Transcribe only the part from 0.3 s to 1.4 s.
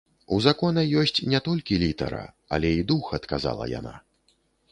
У закона ёсць